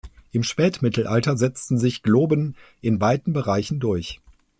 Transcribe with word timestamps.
Im 0.31 0.41
Spätmittelalter 0.41 1.37
setzten 1.37 1.77
sich 1.77 2.01
Globen 2.01 2.55
in 2.81 2.99
weiten 2.99 3.33
Bereichen 3.33 3.79
durch. 3.79 4.19